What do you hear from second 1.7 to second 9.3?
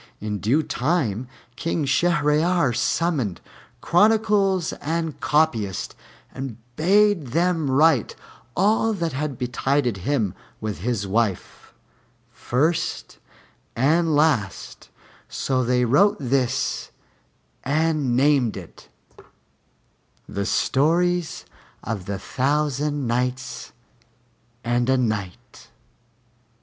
Shahryar summoned chronicles and copyists, and bade them write all that